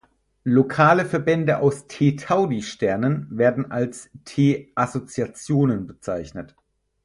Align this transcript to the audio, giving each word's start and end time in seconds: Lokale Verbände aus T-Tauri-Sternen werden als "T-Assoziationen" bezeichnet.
Lokale 0.45 1.05
Verbände 1.05 1.59
aus 1.59 1.85
T-Tauri-Sternen 1.85 3.27
werden 3.29 3.69
als 3.69 4.09
"T-Assoziationen" 4.25 5.85
bezeichnet. 5.85 6.55